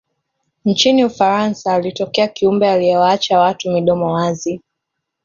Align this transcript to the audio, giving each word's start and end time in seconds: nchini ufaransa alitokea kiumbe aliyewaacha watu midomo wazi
nchini 0.65 1.05
ufaransa 1.05 1.73
alitokea 1.73 2.27
kiumbe 2.27 2.69
aliyewaacha 2.69 3.39
watu 3.39 3.71
midomo 3.71 4.13
wazi 4.13 4.61